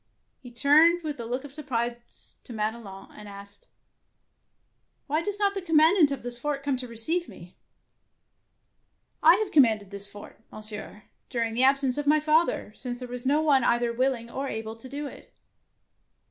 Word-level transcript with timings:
He 0.39 0.49
turned 0.49 1.03
with 1.03 1.19
a 1.19 1.27
look 1.27 1.43
of 1.43 1.53
surprise 1.53 2.35
to 2.43 2.53
Madelon, 2.53 3.11
and 3.11 3.27
asked, 3.29 3.67
—"Why 5.05 5.21
does 5.21 5.37
not 5.37 5.53
the 5.53 5.61
commandant 5.61 6.09
of 6.09 6.23
this 6.23 6.39
fort 6.39 6.63
come 6.63 6.75
to 6.77 6.87
receive 6.87 7.29
meT'" 7.29 7.53
I 9.31 9.35
have 9.35 9.51
commanded 9.51 9.91
this 9.91 10.09
fort. 10.09 10.39
Mon 10.51 10.63
sieur, 10.63 11.03
during 11.29 11.53
the 11.53 11.63
absence 11.63 11.99
of 11.99 12.07
my 12.07 12.19
father, 12.19 12.71
since 12.73 12.97
there 12.97 13.07
was 13.07 13.27
none 13.27 13.45
other 13.63 13.65
either 13.67 13.93
will 13.93 14.15
ing 14.15 14.27
or 14.31 14.47
able 14.47 14.75
to 14.75 14.89
do 14.89 15.05
it. 15.05 15.31